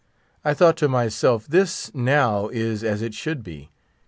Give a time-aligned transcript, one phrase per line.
[0.43, 3.69] I thought to myself, this now is as it should be.